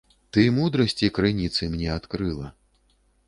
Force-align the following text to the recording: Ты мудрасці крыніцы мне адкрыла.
Ты 0.35 0.45
мудрасці 0.59 1.09
крыніцы 1.17 1.69
мне 1.75 1.93
адкрыла. 1.99 2.47